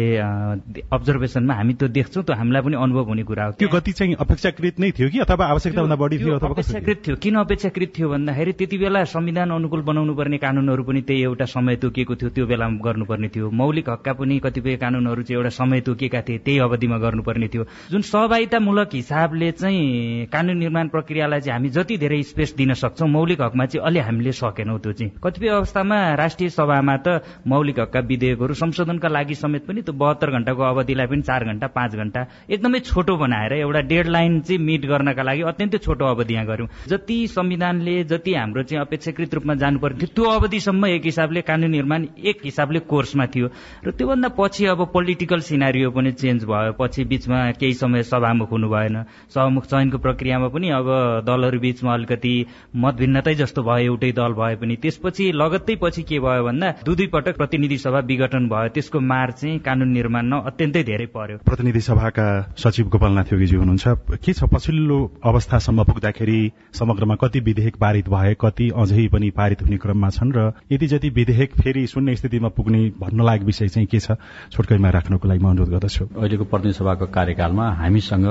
[0.89, 4.79] अब्जर्भेसनमा हामी त्यो देख्छौँ त्यो हामीलाई पनि अनुभव हुने कुरा हो त्यो गति चाहिँ अपेक्षाकृत
[4.79, 8.77] नै थियो कि अथवा आवश्यकताभन्दा बढी थियो अथवा अपेक्षाकृत थियो। किन अपेक्षाकृत थियो भन्दाखेरि त्यति
[8.77, 13.27] बेला संविधान अनुकूल बनाउनु पर्ने कानुनहरू पनि त्यही एउटा समय तोकिएको थियो त्यो बेलामा गर्नुपर्ने
[13.36, 17.63] थियो। मौलिक हकका पनि कतिपय कानुनहरू चाहिँ एउटा समय तोकिएका थिए त्यही अवधिमा गर्नुपर्ने थियो।
[17.91, 23.35] जुन सहभागितामूलक हिसाबले चाहिँ कानुन निर्माण प्रक्रियालाई चाहिँ हामी जति धेरै स्पेस दिन सक्छौँ मौलिक
[23.41, 28.54] हकमा चाहिँ अलि हामीले सकेनौँ त्यो चाहिँ। कतिपय अवस्थामा राष्ट्रिय सभामा त मौलिक हकका विधेयकहरू
[28.54, 33.15] संशोधनका लागि समेत पनि त्यो बहत्तर घण्टाको अवधिलाई पनि चार घण्टा पाँच घण्टा एकदमै छोटो
[33.17, 38.04] बनाएर एउटा डेड लाइन चाहिँ मिट गर्नका लागि अत्यन्तै छोटो अवधि यहाँ गऱ्यौँ। जति संविधानले
[38.04, 42.80] जति हाम्रो चाहिँ अपेक्षाकृत रूपमा जानुपर्ने थियो त्यो अवधिसम्म एक हिसाबले कानुन निर्माण एक हिसाबले
[42.91, 43.48] कोर्समा थियो।
[43.86, 48.67] र त्योभन्दा पछि अब पोलिटिकल सिनारियो पनि चेन्ज भयो। पछि बिचमा केही समय सभामुख हुनु
[48.69, 50.88] भएन सभामुख चयनको प्रक्रियामा पनि अब
[51.26, 52.34] दलहरू बिचमा अलिकति
[52.76, 57.08] मतभिन्नतै जस्तो भयो एउटै दल भए पनि। त्यसपछि लगत्तै पछि के भयो भन्दा दुई दुई
[57.08, 62.28] पटक प्रतिनिधि सभा विघटन भयो। त्यसको मार चाहिँ कानुन निर्माण अत्यन्तै धेरै पर्यो। प्रतिनिधि सभाका
[62.58, 63.88] सचिव गोपालनाथ योगीजी हुनुहुन्छ।
[64.22, 66.40] के छ पछिल्लो अवस्थासम्म पुग्दाखेरि
[66.74, 71.10] समग्रमा कति विधेयक पारित भए कति अझै पनि पारित हुने क्रममा छन् र यति जति
[71.10, 74.18] विधेयक फेरि शून्य स्थितिमा पुग्ने भन्न लागेको विषय चाहिँ के छ
[74.52, 78.28] छोटकैमा राख्नको लागि म अनुरोध गर्दछु। अहिलेको प्रतिनिधि सभाको कार्यकालमा हामीसँग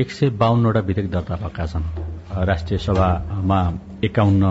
[0.00, 3.59] एक सय बाहन्नवटा विधेयक दर्ता भएका छन्। राष्ट्रिय सभामा
[4.03, 4.45] एकाउन्न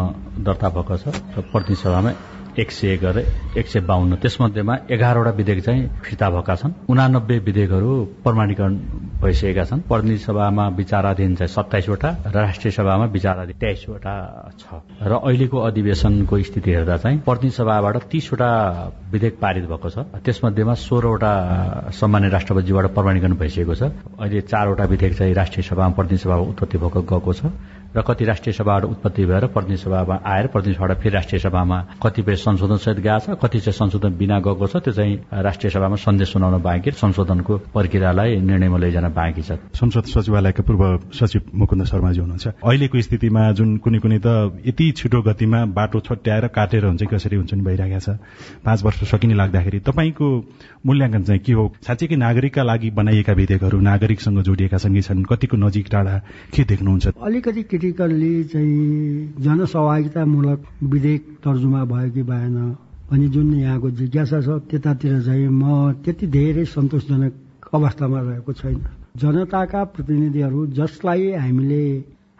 [0.44, 2.11] दर्ता भएको छ र प्रतिनिधि सभामा
[2.57, 3.17] एक सय एघार
[3.57, 7.91] एक सय बाहन्न त्यसमध्येमा एघारवटा विधेयक चाहिँ फिर्ता भएका छन्। उनानब्बे विधेयकहरू
[8.23, 8.73] प्रमाणीकरण
[9.21, 14.13] भइसकेका छन्। प्रतिनिधि सभामा विचाराधीन चाहिँ सत्ताइसवटा र राष्ट्रिय सभामा विचाराधीन तेइसवटा
[14.59, 14.63] छ।
[15.03, 18.49] र अहिलेको अधिवेशनको स्थिति हेर्दा चाहिँ प्रतिनिधि सभाबाट तीसवटा
[19.11, 21.31] विधेयक पारित भएको छ। त्यसमध्येमा सोह्रवटा
[21.91, 23.83] सम्मान्य राष्ट्रपतिजीबाट प्रमाणीकरण भइसकेको छ।
[24.15, 27.51] अहिले चारवटा विधेयक चाहिँ राष्ट्रिय सभामा प्रतिनिधि सभामा उत्पत्ति भएको गएको छ।
[27.95, 32.36] र कति राष्ट्रिय सभाबाट उत्पत्ति भएर प्रतिनिधि सभामा आएर प्रतिनिधि सभाबाट फेरि राष्ट्रिय सभामा कतिपय
[32.36, 36.34] संशोधन सहित गएको छ कति चाहिँ संशोधन बिना गएको छ त्यो चाहिँ राष्ट्रिय सभामा सन्देश
[36.34, 40.84] सुनाउन बाँकी संशोधनको प्रक्रियालाई निर्णयमा लैजान बाँकी छ। संसद सचिवालयका पूर्व
[41.15, 44.27] सचिव मुकुन्द शर्माजी हुनुहुन्छ। अहिलेको स्थितिमा जुन कुनै कुनै त
[44.65, 48.19] यति छिटो गतिमा बाटो छट्याएर काटेर हुन्छ कसरी हुन्छ नि भइरहेको छ।
[48.65, 50.27] पाँच वर्ष सकिने लाग्दाखेरि तपाईँको
[50.86, 51.65] मूल्याङ्कन चाहिँ के हो?
[51.79, 56.15] साँच्चीकै नागरिकका लागि बनाइएका विधेयकहरू नागरिकसँग जोडिएका सँगै छन् कतिको नजिक टाढा
[56.53, 57.08] के देख्नुहुन्छ?
[57.23, 62.76] अलिकति क्रिटिकल्ली चाहिँ जनसहभागितामूलक विधेयक तर्जुमा भयो कि भएन
[63.12, 67.34] अनि जुन यहाँको जिज्ञासा छ त्यतातिर चाहिँ म त्यति धेरै सन्तोषजनक
[67.74, 68.82] अवस्थामा रहेको छैन।
[69.17, 71.82] जनताका प्रतिनिधिहरू जसलाई हामीले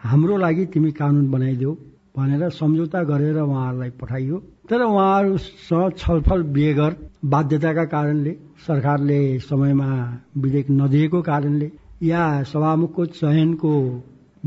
[0.02, 1.74] हाम्रो लागि तिमी कानून बनाइदेऊ
[2.16, 8.32] भनेर सम्झौता गरेर उहाँहरूलाई पठाइयो। तर उहाँहरूसँग छलफल बेगर बाध्यताका कारणले
[8.66, 9.90] सरकारले समयमा
[10.36, 11.70] विधेयक नदिएको कारणले
[12.02, 13.72] या सभामुखको चयनको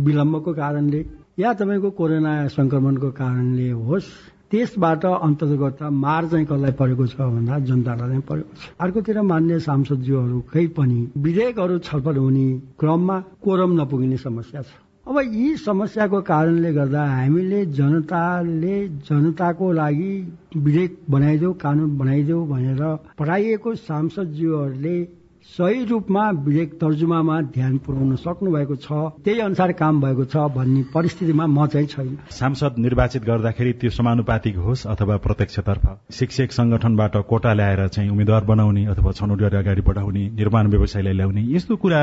[0.05, 1.03] विलम्बको कारणले
[1.39, 4.09] या तपाईँको कोरोना संक्रमणको कारणले होस्
[4.51, 10.65] त्यसबाट अन्तर्गत मार चाहिँ कसलाई परेको छ भन्दा जनतालाई नै परेको छ। अर्कोतिर मान्य सांसदज्यूहरूकै
[10.77, 12.47] पनि विधेयकहरू छलफल हुने
[12.79, 14.73] क्रममा कोरम नपुगिने समस्या छ।
[15.07, 18.77] अब यी समस्याको कारणले गर्दा हामीले जनताले
[19.09, 20.11] जनताको लागि
[20.57, 22.81] विधेयक बनाइदेऊ कानून बनाइदेऊ भनेर
[23.19, 24.97] पठाइएको सांसदज्यूहरूले
[25.47, 28.91] सही रूपमा विधेयक तर्जुमामा ध्यान पुर्याउन सक्नु भएको छ
[29.23, 34.55] त्यही अनुसार काम भएको छ भन्ने परिस्थितिमा म चाहिँ छैन। सांसद निर्वाचित गर्दाखेरि त्यो समानुपातिक
[34.57, 40.23] होस् अथवा प्रत्यक्षतर्फ शिक्षक संगठनबाट कोटा ल्याएर चाहिँ उम्मेद्वार बनाउने अथवा छनौट गरेर अगाडि बढाउने
[40.35, 42.01] निर्माण व्यवसायलाई ल्याउने यस्तो कुरा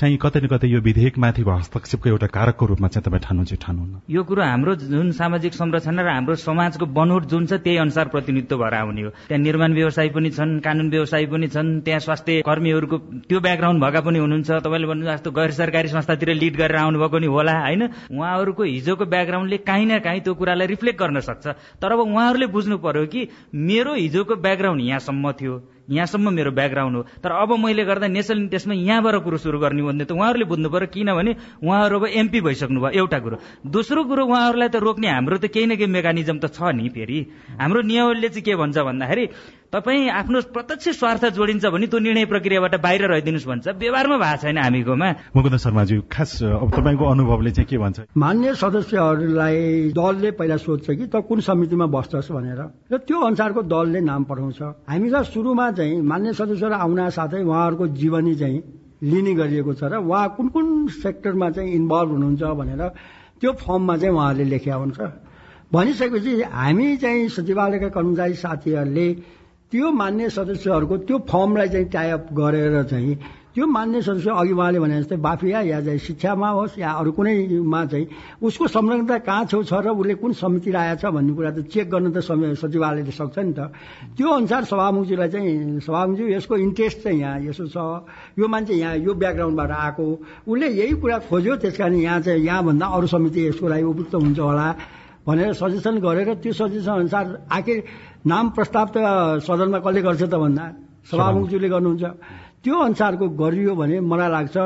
[0.00, 4.22] चाहिँ कतै न कतै यो विधेयकमाथिको हस्तक्षेपको एउटा कारकको रूपमा चाहिँ तपाईँ ठान्नुहुन्छ ठान्नुहुन्न यो
[4.24, 8.74] कुरो हाम्रो जुन सामाजिक संरचना र हाम्रो समाजको बनोट जुन छ त्यही अनुसार प्रतिनिधित्व भएर
[8.74, 12.40] आउने हो। त्यहाँ निर्माण व्यवसाय पनि छन् कानून व्यवसाय पनि छन् त्यहाँ स्वास्थ्य
[12.70, 17.18] कर्मीहरूको त्यो ब्याकग्राउन्ड भएका पनि हुनुहुन्छ। तपाईँले भन्नु जस्तो गैर सरकारी संस्थातिर लिड गरेर आउनुभएको
[17.18, 17.82] नि होला होइन?
[18.14, 21.46] उहाँहरूको हिजोको ब्याकग्राउन्डले काहीँ न काहीँ त्यो कुरालाई रिफ्लेक्ट गर्न सक्छ।
[21.82, 25.54] तर अब उहाँहरूले बुझ्नु पर्यो कि मेरो हिजोको ब्याकग्राउन्ड यहाँसम्म थियो।
[25.90, 30.04] यहाँसम्म मेरो ब्याकग्राउन्ड हो। तर अब मैले गर्दा नेसनल इन्ट्रेस्टमा यहाँबाट कुरो सुरु गर्ने भन्ने
[30.04, 34.68] त उहाँहरूले बुझ्नु पर्यो किनभने उहाँहरू अब एमपी भइसक्नु भयो एउटा कुरो। दोस्रो कुरो उहाँहरूलाई
[34.68, 37.18] त रोक्ने हाम्रो त केही न केही मेकानिजम त छ नि फेरि।
[37.58, 39.26] हाम्रो नियमले चाहिँ के भन्छ भन्दाखेरि
[39.70, 44.58] तपाईँ आफ्नो प्रत्यक्ष स्वार्थ जोडिन्छ भने त्यो निर्णय प्रक्रियाबाट बाहिर रहिदिनुहोस् भन्छ। व्यवहारमा भएको छैन
[44.58, 47.98] हामीकोमा। मुकुन्द शर्माजी खास अब तपाईँको अनुभवले चाहिँ के भन्छ?
[48.18, 54.00] मान्य सदस्यहरूलाई दलले पहिला सोध्छ कि त कुन समितिमा बस्छस् भनेर। र त्यो अनुसारको दलले
[54.02, 58.62] नाम पठाउँछ। हामीलाई सुरुमा चाहिँ मान्य सदस्यहरू आउन साथै उहाँहरूको जीवनी चाहिँ
[59.02, 62.88] लिने गरिएको छ र उहाँ कुन कुन सेक्टरमा चाहिँ इन्भल्भ हुनुहुन्छ भनेर
[63.40, 64.98] त्यो फर्ममा चाहिँ उहाँहरूले लेख्या हुन्छ
[65.72, 69.06] भनिसकेपछि हामी चाहिँ सचिवालयका कर्मचारी साथीहरूले
[69.72, 73.14] त्यो मान्य सदस्यहरूको त्यो फर्मलाई चाहिँ टाइअप गरेर चाहिँ
[73.50, 77.84] त्यो मान्य सदस्य अघि उहाँले भने जस्तै बाफिया या चाहिँ शिक्षामा होस् या अरू कुनैमा
[77.90, 78.06] चाहिँ
[78.46, 82.14] उसको संलग्नता कहाँ छेउ छ र उसले कुन समिति आएछ भन्ने कुरा त चेक गर्न
[82.14, 83.74] त सचिवालयले सक्छ नि त।
[84.14, 87.76] त्यो अनुसार सभामुखजीलाई चाहिँ सभामुखजी यसको इन्ट्रेस्ट चाहिँ यहाँ यसो छ।
[88.38, 90.06] यो मान्छे यहाँ यो ब्याकग्राउन्डबाट आएको।
[90.46, 94.66] उसले यही कुरा खोज्यो त्यस यहाँ चाहिँ यहाँभन्दा अरू समिति यसको लागि उपयुक्त हुन्छ होला
[95.26, 97.76] भनेर सजेसन गरेर त्यो सजेसन अनुसार आखिर
[98.30, 98.96] नाम प्रस्ताव त
[99.42, 100.64] सदनमा कसले गर्छ त भन्दा?
[101.10, 102.04] सभामुखज्यूले गर्नुहुन्छ।
[102.64, 104.56] त्यो अनुसारको गरियो भने मलाई लाग्छ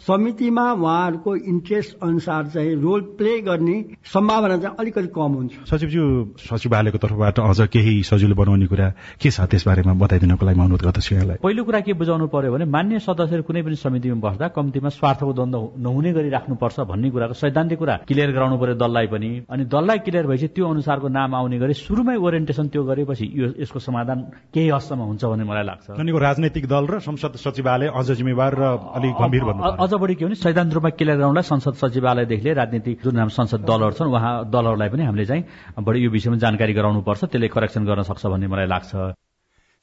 [0.00, 6.04] समितिमा उहाँहरूको इन्ट्रेस्ट अनुसार चाहिँ रोल प्ले गर्ने सम्भावना चाहिँ अलिकति कम हुन्छ। सचिवज्यू
[6.40, 8.88] सचिवालयको तर्फबाट अझ केही सजिलो बनाउने कुरा
[9.22, 12.98] के छ त्यसबारेमा बताइदिनको लागि अनुरोध गर्दछु यहाँलाई। पहिलो कुरा के बुझाउनु पर्यो भने मान्य
[13.00, 17.94] सदस्यहरू कुनै पनि समितिमा बस्दा कम्तीमा स्वार्थको द्वन्द नहुने गरी राख्नुपर्छ भन्ने कुराको सैद्धान्तिक कुरा।
[18.08, 22.16] क्लियर गराउनु पर्यो दललाई पनि। अनि दललाई क्लियर भएपछि त्यो अनुसारको नाम आउने गरी सुरुमै
[22.16, 24.18] ओरिएन्टेसन त्यो गरेपछि यो यसको समाधान
[24.54, 25.86] केही हदसम्म हुन्छ भन्ने मलाई लाग्छ।
[26.24, 28.64] राजनैतिक दल र संसद सचिवालय अझ जिम्मेवार र
[28.96, 29.42] अलिक गम्भीर
[29.84, 33.60] अझ बढी के भने सैद्धान्त रूपमा क्लियर गराउनलाई संसद सचिवालयदेखि लिएर राजनीतिक जुन हाम्रो संसद
[33.68, 35.44] दलहरू छन् उहाँ दलहरूलाई पनि हामीले चाहिँ
[35.84, 39.12] बढी यो विषयमा जानकारी गराउनुपर्छ त्यसले करेक्सन गर्न सक्छ भन्ने मलाई लाग्छ।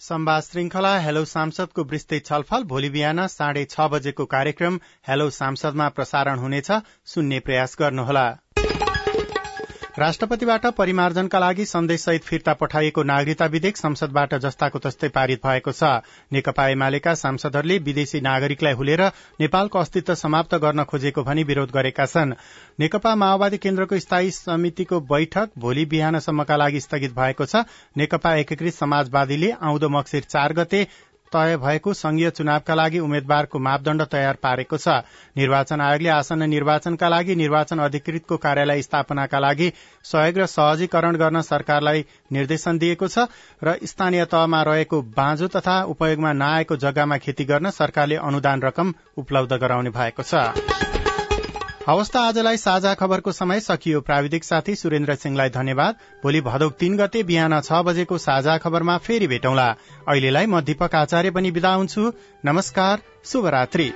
[0.02, 6.40] संवाद श्रृंखला हेलो सांसदको विस्तृत छलफल भोलि बिहान साढे छ बजेको कार्यक्रम हेलो सांसदमा प्रसारण
[6.40, 6.72] हुनेछ
[7.06, 8.26] सुन्ने प्रयास गर्नुहोला।
[10.00, 15.84] राष्ट्रपतिबाट परिमार्जनका लागि सन्देशसहित फिर्ता पठाइएको नागरिकता विधेयक संसदबाट जस्ताको तस्तै पारित भएको छ।
[16.32, 19.02] नेकपा एमालेका सांसदहरूले विदेशी नागरिकलाई हुलेर
[19.42, 22.34] नेपालको अस्तित्व समाप्त गर्न खोजेको भनी विरोध गरेका छन्।
[22.80, 29.52] नेकपा माओवादी केन्द्रको स्थायी समितिको बैठक भोलि बिहानसम्मका लागि स्थगित भएको छ। नेकपा एकीकृत समाजवादीले
[29.52, 30.88] आउँदो मक्सिर चार गते
[31.32, 34.88] तय भएको संघीय चुनावका लागि उम्मेद्वारको मापदण्ड तयार पारेको छ।
[35.38, 39.72] निर्वाचन आयोगले आसन्न निर्वाचनका लागि निर्वाचन अधिकृतको कार्यालय स्थापनाका लागि
[40.06, 43.28] सहयोग र सहजीकरण गर्न सरकारलाई निर्देशन दिएको छ
[43.64, 49.54] र स्थानीय तहमा रहेको बाँझो तथा उपयोगमा नआएको जग्गामा खेती गर्न सरकारले अनुदान रकम उपलब्ध
[49.56, 50.91] गराउने भएको छ।
[51.88, 57.24] हवस् आजलाई साझा खबरको समय सकियो। प्राविधिक साथी सुरेन्द्र सिंहलाई धन्यवाद। भोलि भदौक तीन गते
[57.24, 59.68] बिहान छ बजेको साझा खबरमा फेरि भेटौँला।
[60.08, 62.14] अहिलेलाई म दीपक आचार्य पनि विदा हुन्छु।
[62.46, 63.92] नमस्कार शुभरात्री।